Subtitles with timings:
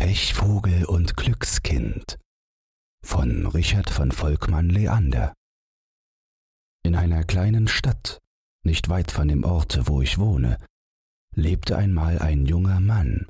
[0.00, 2.18] Pechvogel und Glückskind
[3.04, 5.34] von Richard von Volkmann Leander
[6.82, 8.18] In einer kleinen Stadt,
[8.64, 10.56] nicht weit von dem Orte, wo ich wohne,
[11.36, 13.26] lebte einmal ein junger Mann,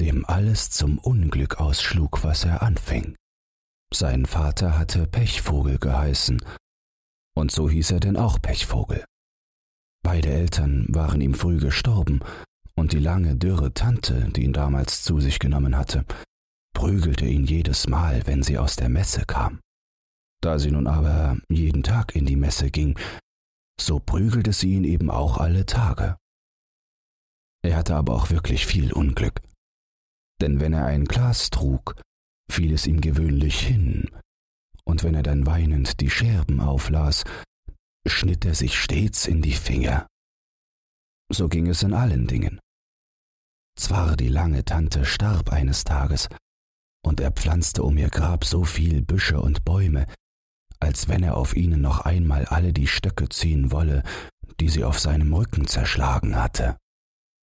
[0.00, 3.14] dem alles zum Unglück ausschlug, was er anfing.
[3.92, 6.42] Sein Vater hatte Pechvogel geheißen,
[7.36, 9.04] und so hieß er denn auch Pechvogel.
[10.02, 12.20] Beide Eltern waren ihm früh gestorben,
[12.74, 16.04] und die lange, dürre Tante, die ihn damals zu sich genommen hatte,
[16.74, 19.60] prügelte ihn jedes Mal, wenn sie aus der Messe kam.
[20.40, 22.98] Da sie nun aber jeden Tag in die Messe ging,
[23.78, 26.16] so prügelte sie ihn eben auch alle Tage.
[27.62, 29.40] Er hatte aber auch wirklich viel Unglück,
[30.40, 32.00] denn wenn er ein Glas trug,
[32.50, 34.10] fiel es ihm gewöhnlich hin,
[34.84, 37.24] und wenn er dann weinend die Scherben auflas,
[38.06, 40.06] schnitt er sich stets in die Finger.
[41.32, 42.60] So ging es in allen Dingen.
[43.78, 46.28] Zwar die lange Tante starb eines Tages,
[47.02, 50.06] und er pflanzte um ihr Grab so viel Büsche und Bäume,
[50.80, 54.02] als wenn er auf ihnen noch einmal alle die Stöcke ziehen wolle,
[54.58, 56.76] die sie auf seinem Rücken zerschlagen hatte.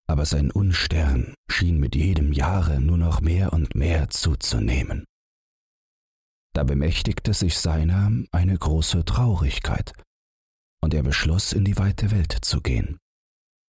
[0.07, 5.05] Aber sein Unstern schien mit jedem Jahre nur noch mehr und mehr zuzunehmen.
[6.53, 9.93] Da bemächtigte sich seiner eine große Traurigkeit,
[10.81, 12.99] und er beschloss, in die weite Welt zu gehen.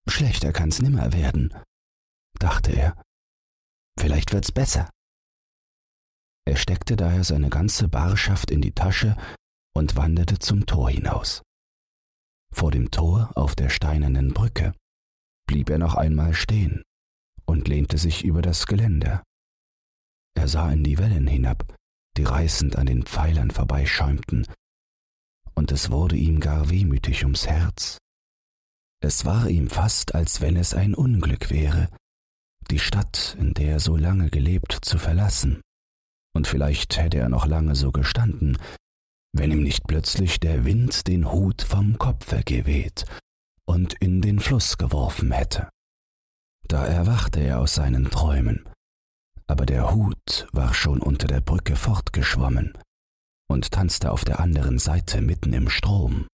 [0.07, 1.53] Schlechter kann's nimmer werden,
[2.39, 3.01] dachte er.
[3.99, 4.89] Vielleicht wird's besser.
[6.45, 9.15] Er steckte daher seine ganze Barschaft in die Tasche
[9.75, 11.43] und wanderte zum Tor hinaus.
[12.51, 14.73] Vor dem Tor auf der steinernen Brücke
[15.47, 16.83] blieb er noch einmal stehen
[17.45, 19.23] und lehnte sich über das Geländer.
[20.35, 21.75] Er sah in die Wellen hinab,
[22.17, 24.47] die reißend an den Pfeilern vorbeischäumten,
[25.55, 27.97] und es wurde ihm gar wehmütig ums Herz.
[29.01, 31.89] Es war ihm fast, als wenn es ein Unglück wäre,
[32.69, 35.61] die Stadt, in der er so lange gelebt, zu verlassen.
[36.35, 38.57] Und vielleicht hätte er noch lange so gestanden,
[39.33, 43.05] wenn ihm nicht plötzlich der Wind den Hut vom Kopfe geweht
[43.65, 45.69] und in den Fluss geworfen hätte.
[46.67, 48.67] Da erwachte er aus seinen Träumen,
[49.47, 52.77] aber der Hut war schon unter der Brücke fortgeschwommen
[53.47, 56.27] und tanzte auf der anderen Seite mitten im Strom.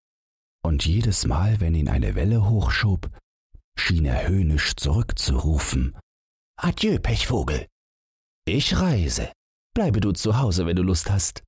[0.66, 3.12] Und jedes Mal, wenn ihn eine Welle hochschob,
[3.78, 5.96] schien er höhnisch zurückzurufen
[6.58, 7.68] Adieu, Pechvogel.
[8.48, 9.32] Ich reise.
[9.76, 11.44] Bleibe du zu Hause, wenn du Lust hast.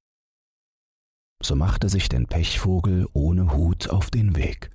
[1.41, 4.69] So machte sich denn Pechvogel ohne Hut auf den Weg.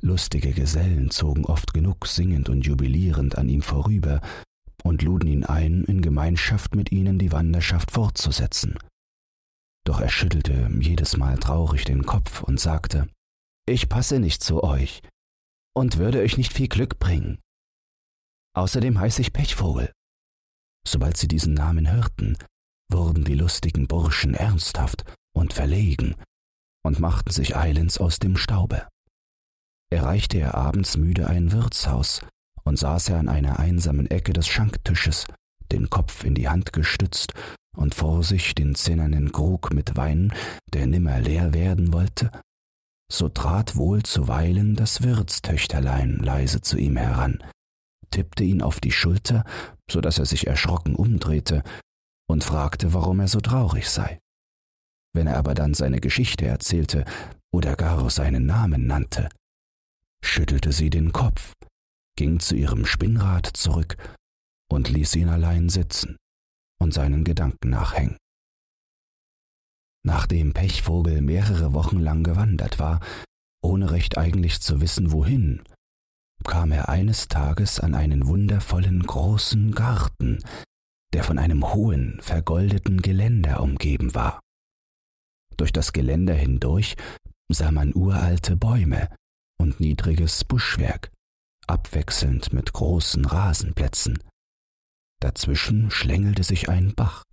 [0.00, 4.22] Lustige Gesellen zogen oft genug singend und jubilierend an ihm vorüber
[4.82, 8.78] und luden ihn ein, in Gemeinschaft mit ihnen die Wanderschaft fortzusetzen.
[9.84, 13.08] Doch er schüttelte jedes Mal traurig den Kopf und sagte,
[13.68, 15.02] Ich passe nicht zu euch
[15.74, 17.40] und würde euch nicht viel Glück bringen.
[18.54, 19.92] Außerdem heiße ich Pechvogel.
[20.86, 22.38] Sobald sie diesen Namen hörten,
[22.88, 26.14] wurden die lustigen Burschen ernsthaft und verlegen
[26.84, 28.86] und machten sich eilends aus dem Staube.
[29.90, 32.20] Erreichte er abends müde ein Wirtshaus
[32.62, 35.26] und saß er an einer einsamen Ecke des Schanktisches,
[35.72, 37.34] den Kopf in die Hand gestützt
[37.76, 40.32] und vor sich den zinnernen Krug mit Wein,
[40.72, 42.30] der nimmer leer werden wollte,
[43.10, 47.42] so trat wohl zuweilen das Wirtstöchterlein leise zu ihm heran,
[48.10, 49.44] tippte ihn auf die Schulter,
[49.90, 51.62] so dass er sich erschrocken umdrehte
[52.28, 54.18] und fragte, warum er so traurig sei.
[55.14, 57.04] Wenn er aber dann seine Geschichte erzählte
[57.52, 59.28] oder gar seinen Namen nannte,
[60.22, 61.52] schüttelte sie den Kopf,
[62.16, 63.96] ging zu ihrem Spinnrad zurück
[64.70, 66.16] und ließ ihn allein sitzen
[66.78, 68.18] und seinen Gedanken nachhängen.
[70.06, 73.00] Nachdem Pechvogel mehrere Wochen lang gewandert war,
[73.60, 75.64] ohne recht eigentlich zu wissen wohin,
[76.44, 80.38] kam er eines Tages an einen wundervollen großen Garten,
[81.12, 84.38] der von einem hohen, vergoldeten Geländer umgeben war.
[85.56, 86.94] Durch das Geländer hindurch
[87.48, 89.08] sah man uralte Bäume
[89.58, 91.10] und niedriges Buschwerk,
[91.66, 94.22] abwechselnd mit großen Rasenplätzen.
[95.20, 97.24] Dazwischen schlängelte sich ein Bach,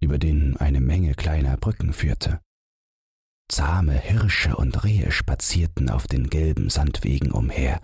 [0.00, 2.40] über den eine Menge kleiner Brücken führte.
[3.50, 7.82] Zahme Hirsche und Rehe spazierten auf den gelben Sandwegen umher,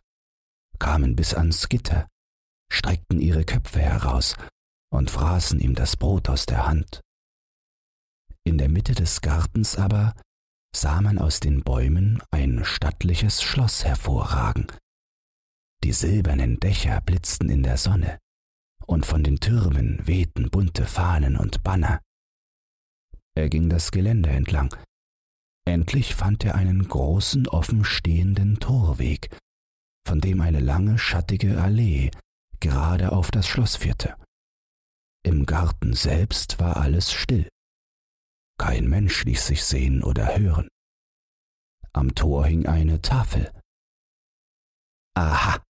[0.79, 2.07] kamen bis ans Gitter,
[2.71, 4.37] streckten ihre Köpfe heraus
[4.93, 7.01] und fraßen ihm das Brot aus der Hand.
[8.45, 10.15] In der Mitte des Gartens aber
[10.77, 14.67] sah man aus den Bäumen ein stattliches Schloss hervorragen.
[15.83, 18.19] Die silbernen Dächer blitzten in der Sonne,
[18.87, 22.01] und von den Türmen wehten bunte Fahnen und Banner.
[23.37, 24.75] Er ging das Gelände entlang.
[25.67, 29.37] Endlich fand er einen großen offenstehenden Torweg,
[30.07, 32.11] von dem eine lange schattige Allee
[32.61, 34.17] gerade auf das Schloss führte.
[35.25, 37.49] Im Garten selbst war alles still.
[38.59, 40.69] Kein Mensch ließ sich sehen oder hören.
[41.93, 43.51] Am Tor hing eine Tafel.
[45.15, 45.63] Aha,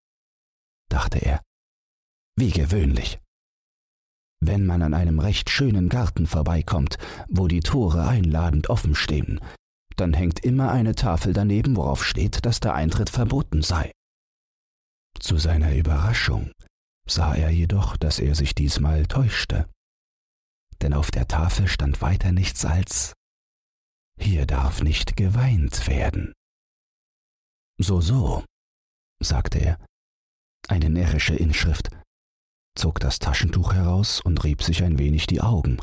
[0.89, 1.41] dachte er,
[2.37, 3.19] wie gewöhnlich.
[4.47, 6.99] Wenn man an einem recht schönen Garten vorbeikommt,
[7.29, 9.41] wo die Tore einladend offen stehen,
[9.97, 13.91] dann hängt immer eine Tafel daneben, worauf steht, dass der Eintritt verboten sei.
[15.19, 16.51] Zu seiner Überraschung
[17.09, 19.67] sah er jedoch, dass er sich diesmal täuschte.
[20.83, 23.15] Denn auf der Tafel stand weiter nichts als
[24.21, 26.35] Hier darf nicht geweint werden.
[27.79, 28.45] So, so,
[29.21, 29.79] sagte er,
[30.69, 31.89] eine närrische Inschrift,
[32.77, 35.79] zog das Taschentuch heraus und rieb sich ein wenig die Augen,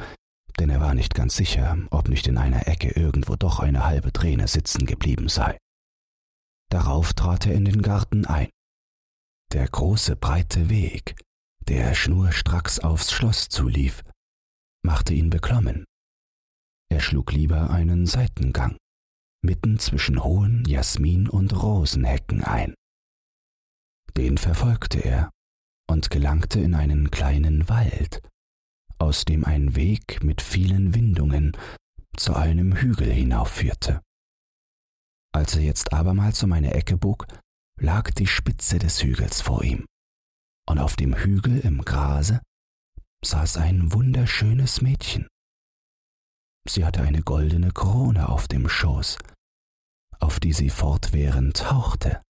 [0.60, 4.12] denn er war nicht ganz sicher, ob nicht in einer Ecke irgendwo doch eine halbe
[4.12, 5.58] Träne sitzen geblieben sei.
[6.70, 8.50] Darauf trat er in den Garten ein.
[9.52, 11.16] Der große breite Weg,
[11.68, 14.04] der schnurstracks aufs Schloss zulief,
[14.84, 15.86] machte ihn beklommen.
[16.90, 18.78] Er schlug lieber einen Seitengang,
[19.42, 22.74] mitten zwischen hohen Jasmin- und Rosenhecken ein.
[24.16, 25.30] Den verfolgte er
[25.92, 28.22] und gelangte in einen kleinen Wald,
[28.98, 31.52] aus dem ein Weg mit vielen Windungen
[32.16, 34.02] zu einem Hügel hinaufführte.
[35.34, 37.28] Als er jetzt abermals um eine Ecke bog,
[37.80, 39.86] lag die Spitze des Hügels vor ihm,
[40.68, 42.42] und auf dem Hügel im Grase
[43.24, 45.28] saß ein wunderschönes Mädchen.
[46.68, 49.18] Sie hatte eine goldene Krone auf dem Schoß,
[50.20, 52.22] auf die sie fortwährend hauchte.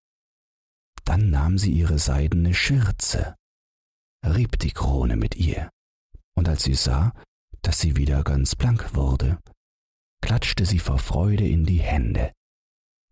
[1.04, 3.36] Dann nahm sie ihre seidene Schürze,
[4.24, 5.70] rieb die Krone mit ihr
[6.36, 7.12] und als sie sah,
[7.62, 9.38] dass sie wieder ganz blank wurde,
[10.22, 12.32] klatschte sie vor Freude in die Hände,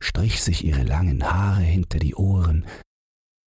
[0.03, 2.67] strich sich ihre langen Haare hinter die Ohren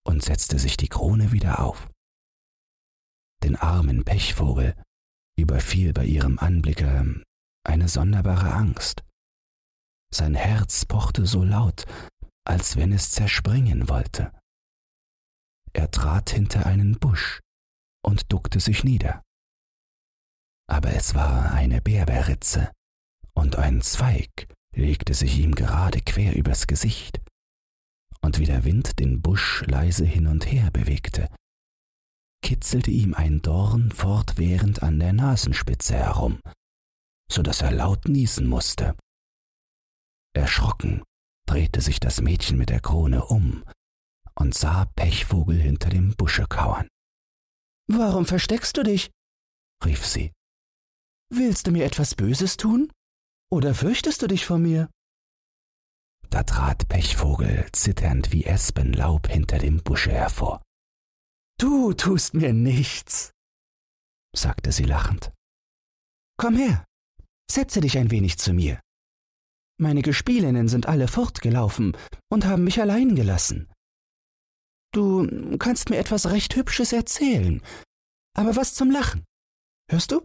[0.05, 1.89] und setzte sich die Krone wieder auf.
[3.43, 4.75] Den armen Pechvogel
[5.37, 7.23] überfiel bei ihrem Anblicke
[7.65, 9.03] eine sonderbare Angst.
[10.13, 11.85] Sein Herz pochte so laut,
[12.45, 14.31] als wenn es zerspringen wollte.
[15.73, 17.42] Er trat hinter einen Busch
[18.03, 19.23] und duckte sich nieder
[20.67, 22.71] aber es war eine Berberitze,
[23.33, 27.21] und ein Zweig legte sich ihm gerade quer übers Gesicht,
[28.21, 31.29] und wie der Wind den Busch leise hin und her bewegte,
[32.41, 36.39] kitzelte ihm ein Dorn fortwährend an der Nasenspitze herum,
[37.31, 38.95] so dass er laut niesen musste.
[40.35, 41.03] Erschrocken
[41.45, 43.63] drehte sich das Mädchen mit der Krone um
[44.35, 46.87] und sah Pechvogel hinter dem Busche kauern.
[47.87, 49.11] Warum versteckst du dich?
[49.85, 50.31] rief sie.
[51.29, 52.91] Willst du mir etwas Böses tun?
[53.51, 54.89] Oder fürchtest du dich vor mir?
[56.29, 60.61] Da trat Pechvogel zitternd wie Espenlaub hinter dem Busche hervor.
[61.59, 63.31] Du tust mir nichts,
[64.35, 65.31] sagte sie lachend.
[66.37, 66.85] Komm her,
[67.49, 68.79] setze dich ein wenig zu mir.
[69.79, 71.95] Meine Gespielinnen sind alle fortgelaufen
[72.31, 73.71] und haben mich allein gelassen.
[74.93, 77.61] Du kannst mir etwas recht Hübsches erzählen,
[78.37, 79.25] aber was zum Lachen.
[79.89, 80.23] Hörst du?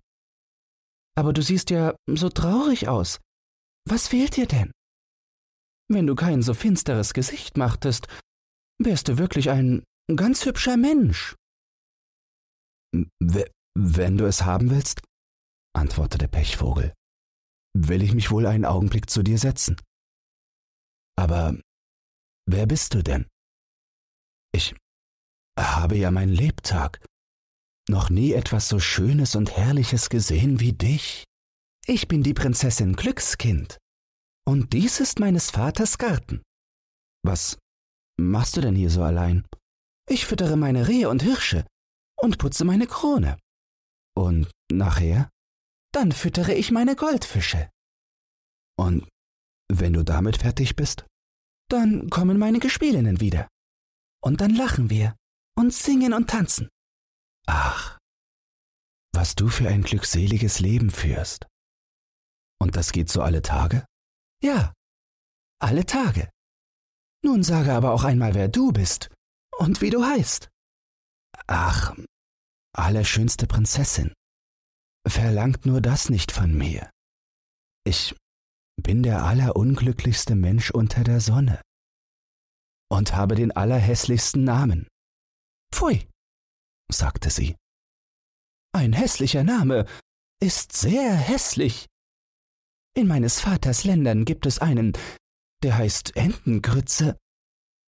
[1.17, 3.19] Aber du siehst ja so traurig aus.
[3.88, 4.70] Was fehlt dir denn?
[5.91, 8.06] Wenn du kein so finsteres Gesicht machtest,
[8.79, 9.85] wärst du wirklich ein
[10.15, 11.35] ganz hübscher Mensch.
[12.93, 13.44] W
[13.81, 15.03] wenn du es haben willst,
[15.73, 16.93] antwortete Pechvogel,
[17.77, 19.77] will ich mich wohl einen Augenblick zu dir setzen.
[21.17, 21.56] Aber
[22.46, 23.27] wer bist du denn?
[24.52, 24.74] Ich
[25.58, 27.05] habe ja meinen Lebtag
[27.88, 31.24] noch nie etwas so Schönes und Herrliches gesehen wie dich.
[31.86, 33.78] Ich bin die Prinzessin Glückskind.
[34.46, 36.43] Und dies ist meines Vaters Garten.
[37.24, 37.58] Was
[38.19, 39.46] machst du denn hier so allein?
[40.08, 41.67] Ich füttere meine Rehe und Hirsche
[42.20, 43.38] und putze meine Krone.
[44.17, 45.31] Und nachher?
[45.93, 47.70] Dann füttere ich meine Goldfische.
[48.78, 49.08] Und
[49.70, 51.06] wenn du damit fertig bist?
[51.69, 53.48] Dann kommen meine Gespielinnen wieder.
[54.22, 55.17] Und dann lachen wir
[55.56, 56.69] und singen und tanzen.
[57.46, 57.98] Ach,
[59.13, 61.46] was du für ein glückseliges Leben führst.
[62.60, 63.84] Und das geht so alle Tage?
[64.43, 64.72] Ja,
[65.60, 66.31] alle Tage.
[67.25, 69.10] Nun sage aber auch einmal, wer du bist
[69.58, 70.48] und wie du heißt.
[71.46, 71.96] Ach,
[72.77, 74.13] allerschönste Prinzessin,
[75.06, 76.91] verlangt nur das nicht von mir.
[77.84, 78.15] Ich
[78.81, 81.60] bin der allerunglücklichste Mensch unter der Sonne
[82.90, 84.88] und habe den allerhässlichsten Namen.
[85.72, 86.08] Pfui,
[86.90, 87.56] sagte sie.
[88.72, 89.86] Ein hässlicher Name
[90.40, 91.86] ist sehr hässlich.
[92.94, 94.92] In meines Vaters Ländern gibt es einen,
[95.62, 97.18] der heißt Entengrütze,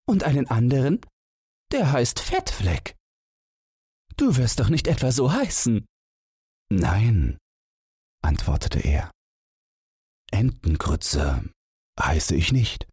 [0.07, 1.01] und einen anderen,
[1.73, 2.97] der heißt Fettfleck.
[4.17, 5.87] Du wirst doch nicht etwa so heißen.
[6.73, 7.39] Nein,
[8.23, 9.11] antwortete er.
[10.33, 11.49] Entengrütze
[11.99, 12.89] heiße ich nicht.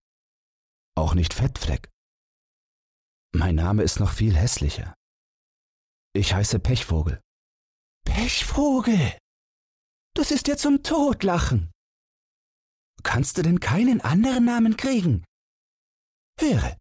[0.95, 1.89] Auch nicht Fettfleck.
[3.33, 4.93] Mein Name ist noch viel hässlicher.
[6.13, 7.21] Ich heiße Pechvogel.
[8.05, 9.17] Pechvogel!
[10.15, 11.71] Das ist dir zum Todlachen.
[13.03, 15.23] Kannst du denn keinen anderen Namen kriegen?
[16.39, 16.77] Höre,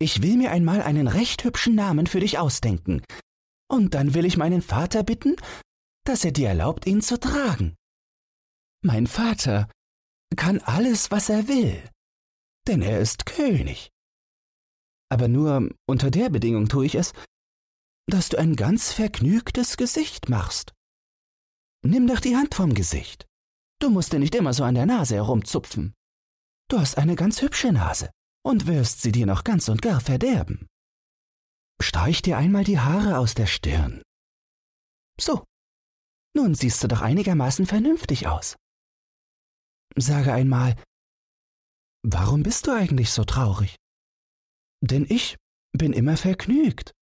[0.00, 3.02] ich will mir einmal einen recht hübschen Namen für dich ausdenken,
[3.70, 5.36] und dann will ich meinen Vater bitten,
[6.04, 7.74] dass er dir erlaubt, ihn zu tragen.
[8.82, 9.68] Mein Vater
[10.36, 11.82] kann alles, was er will,
[12.66, 13.90] denn er ist König.
[15.10, 17.12] Aber nur unter der Bedingung tue ich es,
[18.06, 20.72] dass du ein ganz vergnügtes Gesicht machst.
[21.82, 23.26] Nimm doch die Hand vom Gesicht.
[23.80, 25.94] Du musst dir nicht immer so an der Nase herumzupfen.
[26.68, 28.10] Du hast eine ganz hübsche Nase
[28.44, 30.66] und wirst sie dir noch ganz und gar verderben.
[31.80, 34.02] Streich dir einmal die Haare aus der Stirn.
[35.20, 35.44] So,
[36.34, 38.56] nun siehst du doch einigermaßen vernünftig aus.
[39.96, 40.76] Sage einmal,
[42.02, 43.76] warum bist du eigentlich so traurig?
[44.80, 45.36] Denn ich
[45.72, 46.92] bin immer vergnügt,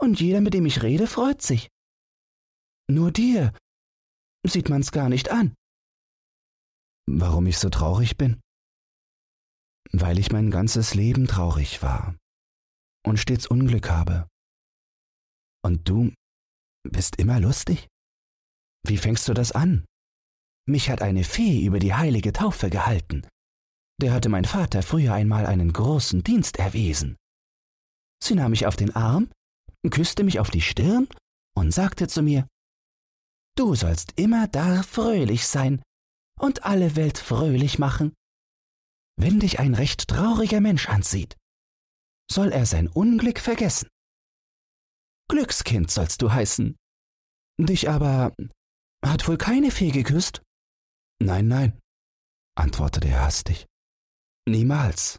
[0.00, 1.68] und jeder, mit dem ich rede, freut sich.
[2.90, 3.52] Nur dir
[4.46, 5.54] sieht man's gar nicht an.
[7.06, 8.40] Warum ich so traurig bin?
[9.92, 12.16] Weil ich mein ganzes Leben traurig war
[13.04, 14.28] und stets Unglück habe.
[15.62, 16.12] Und du
[16.88, 17.88] bist immer lustig?
[18.86, 19.84] Wie fängst du das an?
[20.66, 23.26] Mich hat eine Fee über die heilige Taufe gehalten.
[24.00, 27.16] Der hatte mein Vater früher einmal einen großen Dienst erwiesen.
[28.22, 29.30] Sie nahm mich auf den Arm,
[29.90, 31.06] küsste mich auf die Stirn
[31.54, 32.48] und sagte zu mir,
[33.58, 35.82] Du sollst immer da fröhlich sein
[36.38, 38.14] und alle Welt fröhlich machen.
[39.16, 41.36] Wenn dich ein recht trauriger Mensch ansieht,
[42.30, 43.88] soll er sein Unglück vergessen.
[45.28, 46.74] Glückskind sollst du heißen.
[47.58, 48.32] Dich aber
[49.04, 50.40] hat wohl keine Fee geküsst?
[51.22, 51.78] Nein, nein,
[52.56, 53.66] antwortete er hastig.
[54.50, 55.18] Niemals.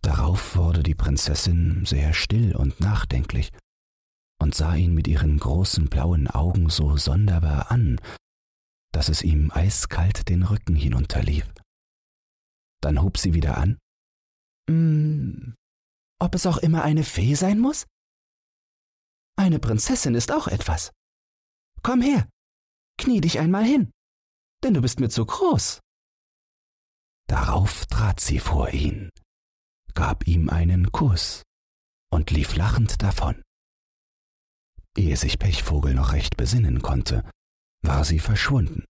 [0.00, 3.50] Darauf wurde die Prinzessin sehr still und nachdenklich
[4.40, 8.00] und sah ihn mit ihren großen blauen Augen so sonderbar an,
[8.92, 11.50] dass es ihm eiskalt den Rücken hinunterlief.
[12.80, 13.78] Dann hob sie wieder an.
[14.68, 15.54] Mm,
[16.20, 17.86] ob es auch immer eine Fee sein muss?
[19.36, 20.92] Eine Prinzessin ist auch etwas.
[21.82, 22.28] Komm her,
[22.98, 23.90] knie dich einmal hin,
[24.62, 25.80] denn du bist mir zu groß.
[27.26, 29.10] Darauf trat sie vor ihn,
[29.94, 31.42] gab ihm einen Kuss
[32.10, 33.42] und lief lachend davon.
[34.96, 37.28] Ehe sich Pechvogel noch recht besinnen konnte,
[37.82, 38.84] war sie verschwunden.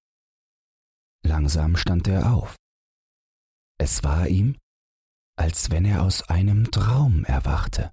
[1.25, 2.57] Langsam stand er auf.
[3.79, 4.57] Es war ihm,
[5.37, 7.91] als wenn er aus einem Traum erwachte.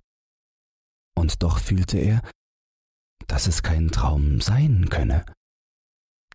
[1.16, 2.22] Und doch fühlte er,
[3.28, 5.26] dass es kein Traum sein könne,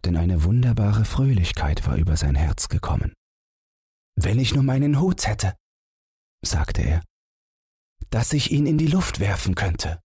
[0.04, 3.12] denn eine wunderbare Fröhlichkeit war über sein Herz gekommen.
[4.16, 5.56] Wenn ich nur meinen Hut hätte,
[6.44, 7.02] sagte er,
[8.10, 10.00] dass ich ihn in die Luft werfen könnte.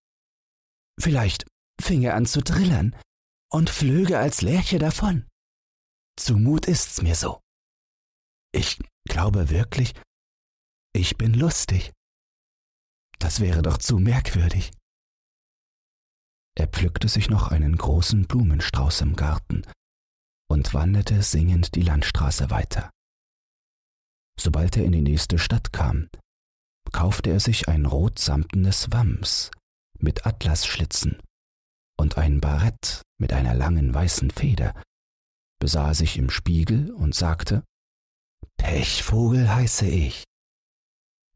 [1.00, 1.46] Vielleicht
[1.82, 2.96] fing er an zu trillern
[3.52, 5.28] und flöge als Lerche davon.
[6.18, 7.40] Zumut ist's mir so.
[8.54, 9.94] Ich glaube wirklich,
[10.94, 11.92] ich bin lustig.
[13.20, 14.72] Das wäre doch zu merkwürdig.
[16.58, 19.66] Er pflückte sich noch einen großen Blumenstrauß im Garten
[20.50, 22.90] und wanderte singend die Landstraße weiter.
[24.44, 26.10] Sobald er in die nächste Stadt kam,
[26.92, 29.52] kaufte er sich ein rotsamtenes Wams
[30.00, 31.22] mit Atlasschlitzen
[31.96, 34.74] und ein Barett mit einer langen weißen Feder,
[35.60, 37.64] besah sich im Spiegel und sagte,
[38.58, 40.24] Pechvogel heiße ich.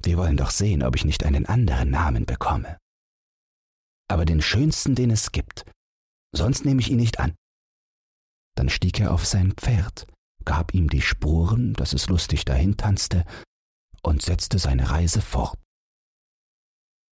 [0.02, 2.80] Wir wollen doch sehen, ob ich nicht einen anderen Namen bekomme.
[4.10, 5.70] Aber den schönsten, den es gibt,
[6.36, 7.36] sonst nehme ich ihn nicht an.
[8.56, 10.08] Dann stieg er auf sein Pferd,
[10.46, 13.26] gab ihm die Spuren, dass es lustig dahin tanzte,
[14.04, 15.58] und setzte seine Reise fort.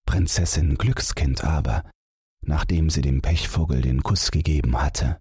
[0.06, 1.88] Prinzessin Glückskind aber
[2.42, 5.20] nachdem sie dem Pechvogel den Kuss gegeben hatte,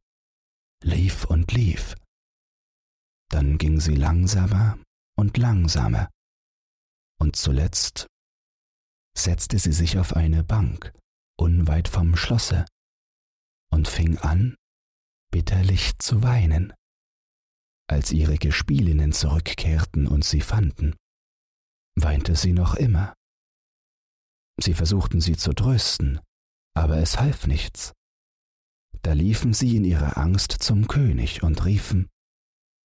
[0.84, 1.96] lief und lief.
[3.30, 4.80] Dann ging sie langsamer
[5.16, 6.10] und langsamer,
[7.20, 8.08] und zuletzt
[9.16, 10.94] setzte sie sich auf eine Bank
[11.38, 12.66] unweit vom Schlosse
[13.72, 14.56] und fing an,
[15.32, 16.74] bitterlich zu weinen.
[17.90, 20.96] Als ihre Gespielinnen zurückkehrten und sie fanden,
[21.96, 23.16] weinte sie noch immer.
[24.62, 26.20] Sie versuchten sie zu trösten,
[26.76, 27.94] aber es half nichts.
[29.02, 32.10] Da liefen sie in ihrer Angst zum König und riefen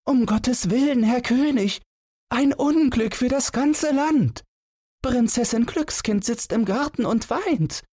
[0.08, 1.82] Um Gottes willen, Herr König,
[2.30, 4.42] ein Unglück für das ganze Land.
[5.02, 7.84] Prinzessin Glückskind sitzt im Garten und weint,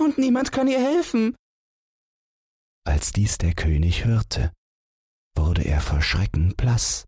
[0.00, 1.34] und niemand kann ihr helfen.
[2.86, 4.52] Als dies der König hörte,
[5.40, 7.06] wurde er vor Schrecken blass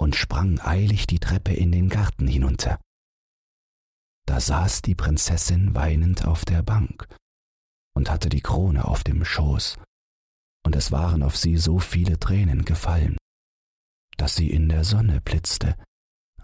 [0.00, 2.80] und sprang eilig die Treppe in den Garten hinunter.
[4.26, 7.06] Da saß die Prinzessin weinend auf der Bank
[7.94, 9.78] und hatte die Krone auf dem Schoß,
[10.64, 13.16] und es waren auf sie so viele Tränen gefallen,
[14.16, 15.76] dass sie in der Sonne blitzte,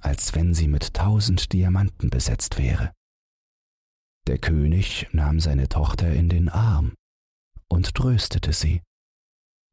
[0.01, 2.93] als wenn sie mit tausend Diamanten besetzt wäre.
[4.27, 6.95] Der König nahm seine Tochter in den Arm
[7.69, 8.83] und tröstete sie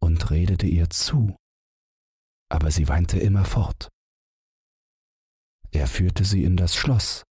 [0.05, 1.35] und redete ihr zu,
[2.51, 3.89] aber sie weinte immerfort.
[5.71, 7.23] Er führte sie in das Schloss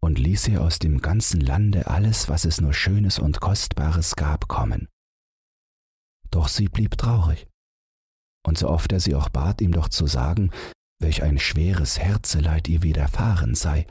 [0.00, 4.48] und ließ ihr aus dem ganzen Lande alles, was es nur Schönes und Kostbares gab,
[4.48, 4.88] kommen.
[6.32, 7.46] Doch sie blieb traurig,
[8.44, 10.50] und so oft er sie auch bat, ihm doch zu sagen,
[11.00, 13.86] welch ein schweres Herzeleid ihr widerfahren sei,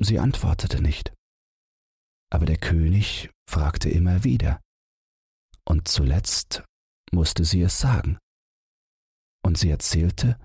[0.00, 1.14] sie antwortete nicht.
[2.32, 4.60] Aber der König fragte immer wieder,
[5.64, 6.64] und zuletzt
[7.12, 8.18] musste sie es sagen.
[9.44, 10.38] Und sie erzählte,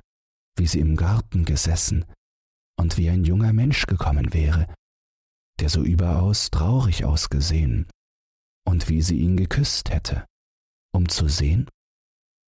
[0.57, 2.05] wie sie im Garten gesessen
[2.79, 4.74] und wie ein junger Mensch gekommen wäre,
[5.59, 7.88] der so überaus traurig ausgesehen,
[8.67, 10.25] und wie sie ihn geküsst hätte,
[10.93, 11.69] um zu sehen,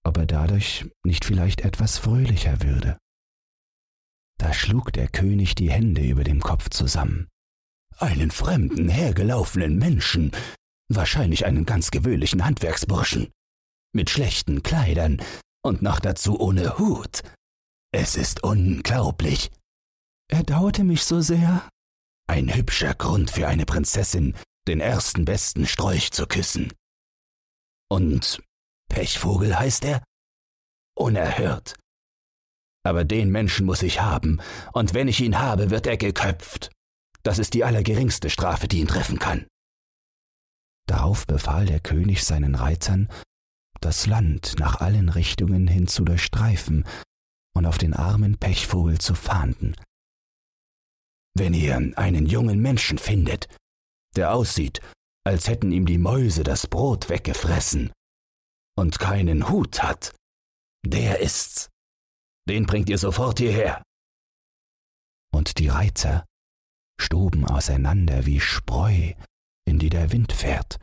[0.03, 2.97] ob er dadurch nicht vielleicht etwas fröhlicher würde.
[4.37, 7.27] Da schlug der König die Hände über dem Kopf zusammen.
[7.97, 10.31] Einen fremden, hergelaufenen Menschen,
[10.89, 13.29] wahrscheinlich einen ganz gewöhnlichen Handwerksburschen,
[13.93, 15.21] mit schlechten Kleidern
[15.63, 17.21] und noch dazu ohne Hut.
[17.91, 19.51] Es ist unglaublich.
[20.31, 21.67] Er dauerte mich so sehr.
[22.27, 24.35] Ein hübscher Grund für eine Prinzessin,
[24.67, 26.71] den ersten besten Strolch zu küssen.
[27.89, 28.43] Und
[28.89, 30.03] Pechvogel heißt er?
[30.95, 31.75] Unerhört.
[32.85, 34.41] Aber den Menschen muss ich haben,
[34.73, 36.71] und wenn ich ihn habe, wird er geköpft.
[37.23, 39.47] Das ist die allergeringste Strafe, die ihn treffen kann.
[40.87, 43.09] Darauf befahl der König seinen Reitern,
[43.79, 46.85] das Land nach allen Richtungen hin zu durchstreifen
[47.55, 49.75] und auf den armen Pechvogel zu fahnden.
[51.35, 53.47] Wenn ihr einen jungen Menschen findet,
[54.15, 54.81] der aussieht,
[55.25, 57.91] als hätten ihm die Mäuse das Brot weggefressen
[58.75, 60.15] und keinen Hut hat,
[60.85, 61.69] der ist's.
[62.47, 63.83] Den bringt ihr sofort hierher.
[65.31, 66.25] Und die Reiter
[66.99, 69.13] stoben auseinander wie Spreu,
[69.65, 70.79] in die der Wind fährt,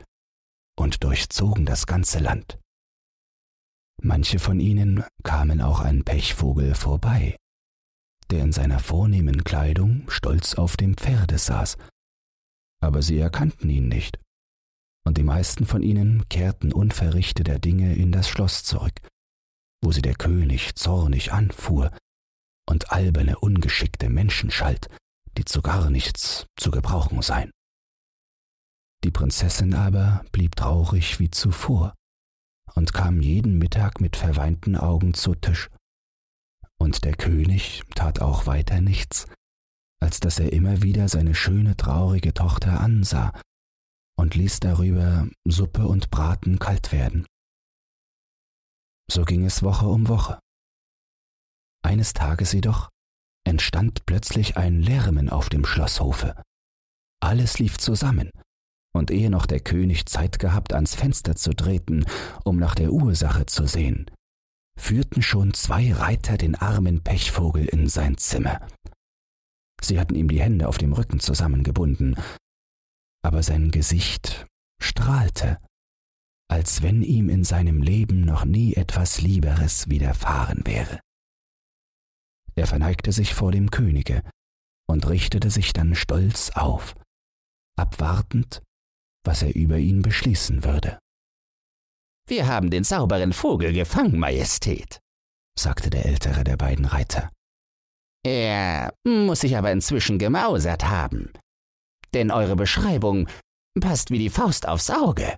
[0.79, 2.57] und durchzogen das ganze Land.
[4.01, 7.35] Manche von ihnen kamen auch an Pechvogel vorbei,
[8.29, 11.77] der in seiner vornehmen Kleidung stolz auf dem Pferde saß,
[12.79, 14.19] aber sie erkannten ihn nicht,
[15.05, 18.99] und die meisten von ihnen kehrten unverrichteter Dinge in das Schloss zurück,
[19.83, 21.91] wo sie der König zornig anfuhr
[22.69, 24.89] und alberne, ungeschickte Menschen schalt,
[25.37, 27.51] die zu gar nichts zu gebrauchen seien.
[29.03, 31.93] Die Prinzessin aber blieb traurig wie zuvor
[32.77, 35.69] und kam jeden Mittag mit verweinten Augen zu Tisch.
[36.77, 39.25] Und der König tat auch weiter nichts,
[39.99, 43.33] als dass er immer wieder seine schöne, traurige Tochter ansah
[44.15, 47.25] und ließ darüber Suppe und Braten kalt werden.
[49.09, 50.37] So ging es Woche um Woche.
[51.83, 52.89] Eines Tages jedoch
[53.43, 56.39] entstand plötzlich ein Lärmen auf dem Schlosshofe.
[57.21, 58.29] Alles lief zusammen,
[58.93, 62.05] und ehe noch der König Zeit gehabt, ans Fenster zu treten,
[62.43, 64.09] um nach der Ursache zu sehen,
[64.77, 68.65] führten schon zwei Reiter den armen Pechvogel in sein Zimmer.
[69.81, 72.15] Sie hatten ihm die Hände auf dem Rücken zusammengebunden,
[73.23, 74.45] aber sein Gesicht
[74.81, 75.57] strahlte,
[76.49, 80.99] als wenn ihm in seinem Leben noch nie etwas Lieberes widerfahren wäre.
[82.55, 84.23] Er verneigte sich vor dem Könige
[84.89, 86.95] und richtete sich dann stolz auf,
[87.77, 88.63] abwartend,
[89.27, 90.97] was er über ihn beschließen würde.
[92.27, 94.99] Wir haben den sauberen Vogel gefangen, Majestät,
[95.57, 97.29] sagte der ältere der beiden Reiter.
[98.25, 101.31] Er muss sich aber inzwischen gemausert haben,
[102.13, 103.29] denn eure Beschreibung
[103.79, 105.37] passt wie die Faust aufs Auge.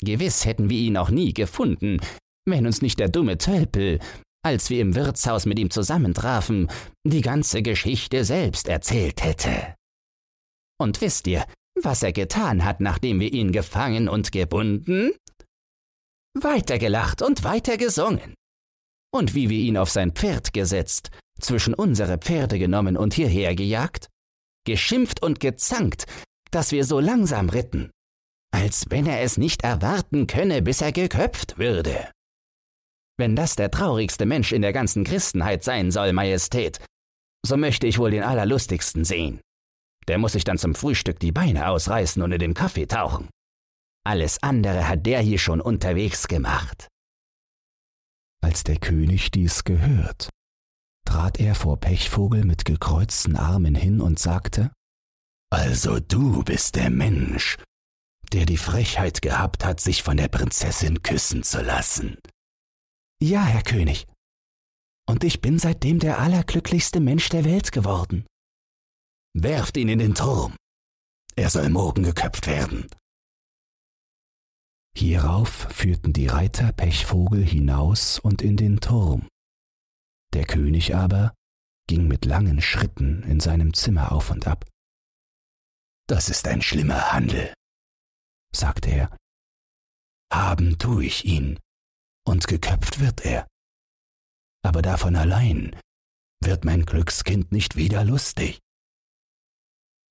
[0.00, 2.00] Gewiss hätten wir ihn auch nie gefunden,
[2.46, 3.98] wenn uns nicht der dumme Tölpel,
[4.44, 6.70] als wir im Wirtshaus mit ihm zusammentrafen,
[7.04, 9.74] die ganze Geschichte selbst erzählt hätte.
[10.80, 11.44] Und wisst ihr,
[11.82, 15.12] was er getan hat, nachdem wir ihn gefangen und gebunden?
[16.34, 18.34] Weitergelacht und weiter gesungen.
[19.12, 21.10] Und wie wir ihn auf sein Pferd gesetzt,
[21.40, 24.08] zwischen unsere Pferde genommen und hierher gejagt,
[24.66, 26.06] geschimpft und gezankt,
[26.50, 27.90] dass wir so langsam ritten,
[28.52, 32.10] als wenn er es nicht erwarten könne, bis er geköpft würde.
[33.18, 36.78] Wenn das der traurigste Mensch in der ganzen Christenheit sein soll, Majestät,
[37.44, 39.40] so möchte ich wohl den allerlustigsten sehen.
[40.08, 43.28] Der muss sich dann zum Frühstück die Beine ausreißen und in den Kaffee tauchen.
[44.04, 46.88] Alles andere hat der hier schon unterwegs gemacht.
[48.40, 50.30] Als der König dies gehört,
[51.04, 54.72] trat er vor Pechvogel mit gekreuzten Armen hin und sagte,
[55.50, 57.58] Also du bist der Mensch,
[58.32, 62.16] der die Frechheit gehabt hat, sich von der Prinzessin küssen zu lassen.
[63.20, 64.06] Ja, Herr König.
[65.06, 68.24] Und ich bin seitdem der allerglücklichste Mensch der Welt geworden.
[69.40, 70.56] Werft ihn in den Turm.
[71.36, 72.88] Er soll morgen geköpft werden.
[74.96, 79.28] Hierauf führten die Reiter Pechvogel hinaus und in den Turm.
[80.32, 81.34] Der König aber
[81.86, 84.64] ging mit langen Schritten in seinem Zimmer auf und ab.
[86.08, 87.54] Das ist ein schlimmer Handel,
[88.52, 89.16] sagte er.
[90.32, 91.60] Haben tu ich ihn,
[92.26, 93.46] und geköpft wird er.
[94.64, 95.78] Aber davon allein
[96.42, 98.58] wird mein Glückskind nicht wieder lustig.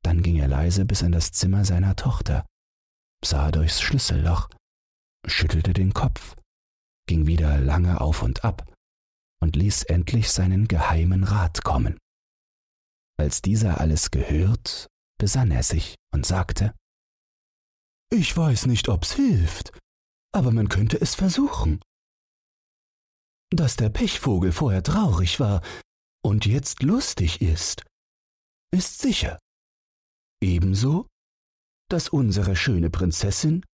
[0.07, 2.45] Dann ging er leise bis in das Zimmer seiner Tochter,
[3.21, 4.47] sah durchs Schlüsselloch
[5.25, 6.37] schüttelte den Kopf,
[7.09, 8.73] ging wieder lange auf und ab
[9.41, 11.97] und ließ endlich seinen geheimen Rat kommen.
[13.19, 14.87] Als dieser alles gehört,
[15.19, 16.73] besann er sich und sagte,
[18.09, 19.77] Ich weiß nicht, ob's hilft,
[20.33, 21.81] aber man könnte es versuchen.
[23.51, 25.61] Dass der Pechvogel vorher traurig war
[26.23, 27.83] und jetzt lustig ist,
[28.71, 29.37] ist sicher.
[30.41, 31.07] Ebenso,
[31.89, 33.65] dass unsere schöne Prinzessin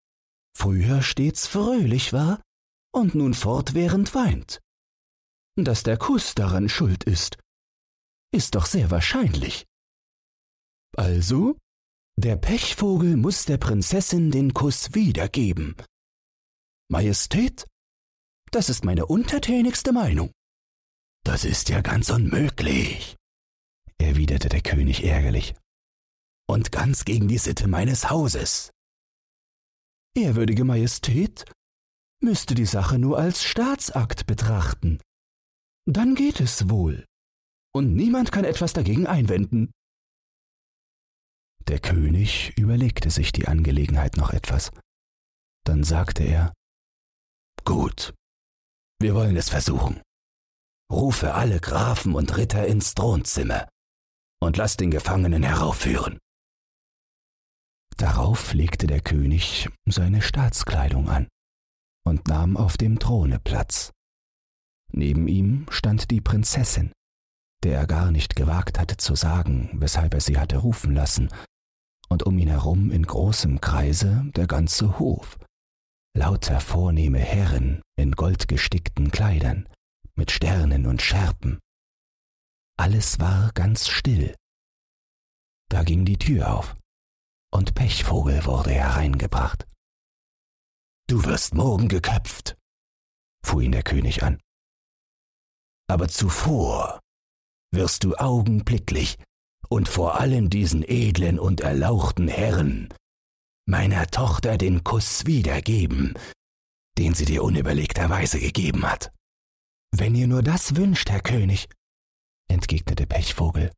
[0.56, 2.42] früher stets fröhlich war
[2.94, 4.60] und nun fortwährend weint.
[5.56, 7.38] Dass der Kuss daran schuld ist,
[8.32, 9.66] ist doch sehr wahrscheinlich.
[10.96, 11.56] Also,
[12.18, 15.76] der Pechvogel muss der Prinzessin den Kuss wiedergeben.
[16.90, 17.66] Majestät,
[18.50, 20.30] das ist meine untertänigste Meinung.
[21.24, 23.16] Das ist ja ganz unmöglich,
[23.98, 25.54] erwiderte der König ärgerlich.
[26.48, 28.70] Und ganz gegen die Sitte meines Hauses.
[30.14, 31.44] Ehrwürdige Majestät
[32.20, 35.00] müsste die Sache nur als Staatsakt betrachten.
[35.86, 37.06] Dann geht es wohl,
[37.74, 39.72] und niemand kann etwas dagegen einwenden.
[41.68, 44.70] Der König überlegte sich die Angelegenheit noch etwas.
[45.64, 46.52] Dann sagte er
[47.64, 48.12] Gut,
[49.00, 50.02] wir wollen es versuchen.
[50.90, 53.68] Rufe alle Grafen und Ritter ins Thronzimmer
[54.40, 56.18] und lass den Gefangenen heraufführen.
[58.02, 61.28] Darauf legte der König seine Staatskleidung an
[62.04, 63.92] und nahm auf dem Throne Platz.
[64.90, 66.90] Neben ihm stand die Prinzessin,
[67.62, 71.28] der er gar nicht gewagt hatte zu sagen, weshalb er sie hatte rufen lassen,
[72.08, 75.38] und um ihn herum in großem Kreise der ganze Hof,
[76.12, 79.68] lauter vornehme Herren in goldgestickten Kleidern,
[80.16, 81.60] mit Sternen und Schärpen.
[82.76, 84.34] Alles war ganz still.
[85.68, 86.74] Da ging die Tür auf
[87.52, 89.66] und Pechvogel wurde hereingebracht.
[91.08, 92.56] Du wirst morgen geköpft,
[93.44, 94.40] fuhr ihn der König an.
[95.88, 97.00] Aber zuvor
[97.72, 99.18] wirst du augenblicklich
[99.68, 102.92] und vor allen diesen edlen und erlauchten Herren
[103.66, 106.14] meiner Tochter den Kuss wiedergeben,
[106.98, 109.12] den sie dir unüberlegterweise gegeben hat.
[109.94, 111.68] Wenn ihr nur das wünscht, Herr König,
[112.48, 113.72] entgegnete Pechvogel,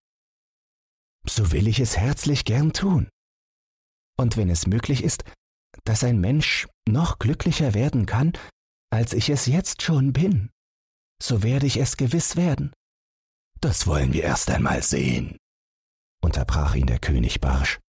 [1.26, 3.08] so will ich es herzlich gern tun.
[4.16, 5.24] Und wenn es möglich ist,
[5.84, 8.32] dass ein Mensch noch glücklicher werden kann,
[8.90, 10.50] als ich es jetzt schon bin,
[11.20, 12.72] so werde ich es gewiss werden.
[13.60, 15.38] Das wollen wir erst einmal sehen,
[16.22, 17.80] unterbrach ihn der König barsch.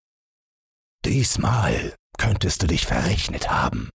[1.03, 3.89] Diesmal könntest du dich verrechnet haben.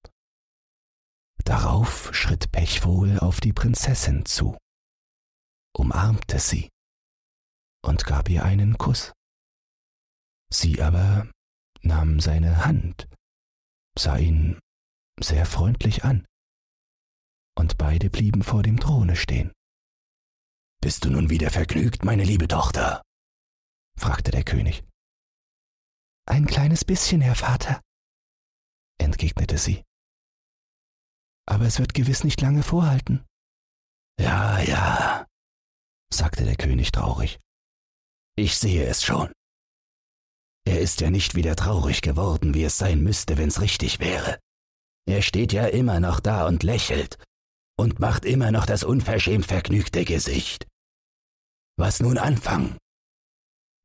[1.44, 4.56] Darauf schritt Pechvogel auf die Prinzessin zu,
[5.74, 6.68] umarmte sie
[7.82, 9.12] und gab ihr einen Kuss.
[10.52, 11.30] Sie aber
[11.82, 13.08] nahm seine Hand,
[13.96, 14.58] sah ihn
[15.20, 16.26] sehr freundlich an,
[17.56, 19.52] und beide blieben vor dem Throne stehen.
[20.82, 23.02] Bist du nun wieder vergnügt, meine liebe Tochter?
[23.98, 24.82] fragte der König.
[26.26, 27.82] Ein kleines bisschen, Herr Vater,
[28.98, 29.84] entgegnete sie.
[31.46, 33.26] Aber es wird gewiss nicht lange vorhalten.
[34.18, 35.26] Ja, ja,
[36.12, 37.38] sagte der König traurig.
[38.36, 39.32] Ich sehe es schon.
[40.70, 44.38] Er ist ja nicht wieder traurig geworden, wie es sein müsste, wenn's richtig wäre.
[45.04, 47.18] Er steht ja immer noch da und lächelt
[47.76, 50.68] und macht immer noch das unverschämt vergnügte Gesicht.
[51.76, 52.78] Was nun anfangen?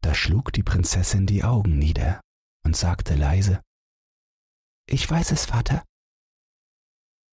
[0.04, 2.22] Da schlug die Prinzessin die Augen nieder
[2.64, 3.64] und sagte leise
[4.88, 5.84] Ich weiß es, Vater,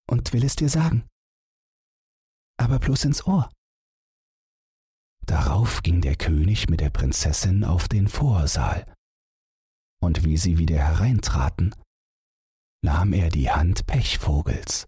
[0.09, 1.07] und will es dir sagen,
[2.57, 3.51] aber bloß ins Ohr.
[5.27, 8.91] Darauf ging der König mit der Prinzessin auf den Vorsaal
[10.03, 11.73] und wie sie wieder hereintraten,
[12.83, 14.85] nahm er die Hand Pechvogels,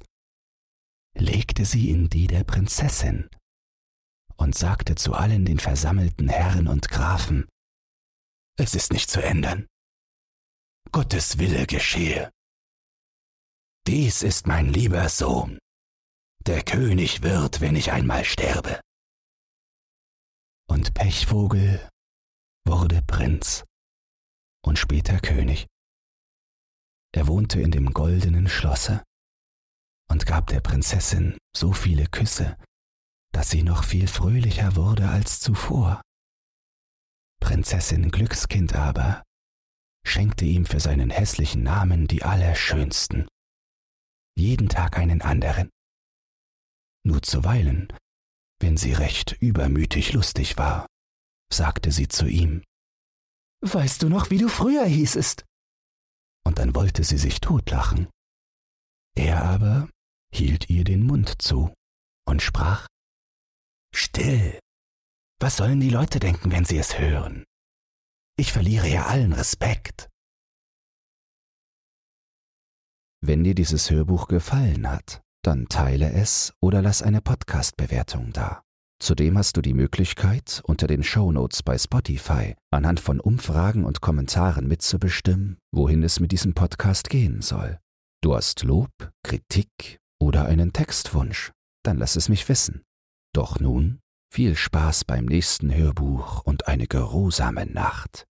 [1.18, 3.30] legte sie in die der Prinzessin
[4.36, 7.48] und sagte zu allen den versammelten Herren und Grafen,
[8.58, 9.68] Es ist nicht zu ändern.
[10.92, 12.32] Gottes Wille geschehe.
[13.88, 15.60] Dies ist mein lieber Sohn.
[16.46, 18.80] Der König wird, wenn ich einmal sterbe.
[20.68, 21.90] Und Pechvogel
[22.66, 23.64] wurde Prinz
[24.66, 25.68] und später König.
[27.14, 29.04] Er wohnte in dem goldenen Schlosse
[30.10, 32.58] und gab der Prinzessin so viele Küsse,
[33.32, 36.02] dass sie noch viel fröhlicher wurde als zuvor.
[37.42, 39.24] Prinzessin Glückskind aber
[40.06, 43.28] schenkte ihm für seinen hässlichen Namen die allerschönsten,
[44.38, 45.70] jeden Tag einen anderen.
[47.04, 47.92] Nur zuweilen,
[48.60, 50.88] wenn sie recht übermütig lustig war,
[51.52, 52.64] sagte sie zu ihm,
[53.68, 55.44] Weißt du noch, wie du früher hießest?
[56.46, 58.08] Und dann wollte sie sich totlachen.
[59.18, 59.90] Er aber
[60.32, 61.74] hielt ihr den Mund zu
[62.28, 62.86] und sprach,
[63.92, 64.60] Still,
[65.40, 67.44] was sollen die Leute denken, wenn sie es hören?
[68.38, 70.10] Ich verliere ja allen Respekt.
[73.22, 78.65] Wenn dir dieses Hörbuch gefallen hat, dann teile es oder lass eine Podcast-Bewertung da.
[79.00, 84.68] Zudem hast du die Möglichkeit, unter den Shownotes bei Spotify anhand von Umfragen und Kommentaren
[84.68, 87.80] mitzubestimmen, wohin es mit diesem Podcast gehen soll.
[88.22, 88.92] Du hast Lob,
[89.24, 91.52] Kritik oder einen Textwunsch,
[91.84, 92.84] dann lass es mich wissen.
[93.34, 94.00] Doch nun
[94.34, 98.26] viel Spaß beim nächsten Hörbuch und eine geruhsame Nacht.